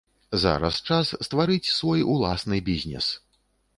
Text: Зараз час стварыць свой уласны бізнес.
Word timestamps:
Зараз 0.43 0.79
час 0.95 1.11
стварыць 1.27 1.71
свой 1.77 2.01
уласны 2.15 2.57
бізнес. 2.71 3.13